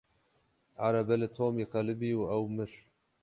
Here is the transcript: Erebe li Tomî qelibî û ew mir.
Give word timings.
Erebe 0.85 1.15
li 1.21 1.27
Tomî 1.37 1.65
qelibî 1.73 2.11
û 2.19 2.21
ew 2.35 2.41
mir. 2.55 2.71